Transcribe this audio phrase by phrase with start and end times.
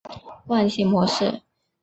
[0.47, 1.43] 惯性模式。